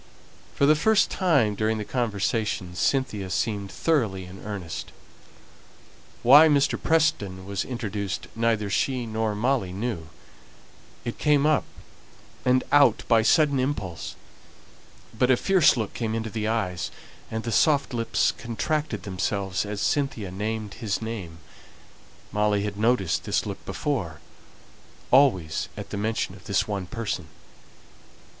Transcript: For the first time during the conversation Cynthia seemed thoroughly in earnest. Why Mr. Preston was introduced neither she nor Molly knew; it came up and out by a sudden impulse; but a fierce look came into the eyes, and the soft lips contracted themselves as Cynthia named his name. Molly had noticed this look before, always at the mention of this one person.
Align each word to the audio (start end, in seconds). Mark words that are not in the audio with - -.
For 0.55 0.65
the 0.65 0.73
first 0.73 1.11
time 1.11 1.53
during 1.53 1.77
the 1.77 1.85
conversation 1.85 2.73
Cynthia 2.73 3.29
seemed 3.29 3.71
thoroughly 3.71 4.25
in 4.25 4.39
earnest. 4.43 4.91
Why 6.23 6.47
Mr. 6.47 6.81
Preston 6.81 7.45
was 7.45 7.63
introduced 7.63 8.25
neither 8.35 8.67
she 8.67 9.05
nor 9.05 9.35
Molly 9.35 9.71
knew; 9.71 10.09
it 11.05 11.19
came 11.19 11.45
up 11.45 11.65
and 12.43 12.63
out 12.71 13.03
by 13.07 13.19
a 13.19 13.23
sudden 13.23 13.59
impulse; 13.59 14.15
but 15.15 15.29
a 15.29 15.37
fierce 15.37 15.77
look 15.77 15.93
came 15.93 16.15
into 16.15 16.31
the 16.31 16.47
eyes, 16.47 16.89
and 17.29 17.43
the 17.43 17.51
soft 17.51 17.93
lips 17.93 18.31
contracted 18.35 19.03
themselves 19.03 19.67
as 19.67 19.81
Cynthia 19.81 20.31
named 20.31 20.73
his 20.73 20.99
name. 20.99 21.37
Molly 22.31 22.63
had 22.63 22.75
noticed 22.75 23.23
this 23.25 23.45
look 23.45 23.63
before, 23.67 24.19
always 25.11 25.69
at 25.77 25.91
the 25.91 25.95
mention 25.97 26.33
of 26.33 26.45
this 26.45 26.67
one 26.67 26.87
person. 26.87 27.27